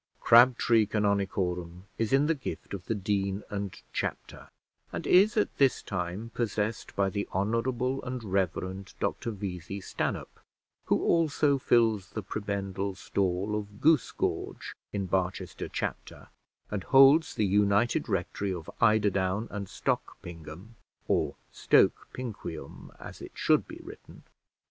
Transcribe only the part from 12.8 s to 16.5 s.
stall of Goosegorge in Barchester Chapter,